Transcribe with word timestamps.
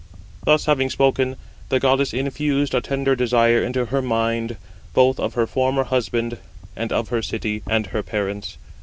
Thus 0.45 0.65
having 0.65 0.89
spoken, 0.89 1.35
the 1.69 1.79
goddess 1.79 2.11
infused 2.11 2.73
a 2.73 2.81
tender 2.81 3.15
desire 3.15 3.61
into 3.61 3.85
her 3.85 4.01
mind 4.01 4.57
both 4.95 5.19
of 5.19 5.35
her 5.35 5.45
former 5.45 5.83
husband, 5.83 6.39
and 6.75 6.91
of 6.91 7.09
her 7.09 7.21
city, 7.21 7.61
and 7.69 7.85
her 7.85 8.01
parents. 8.01 8.57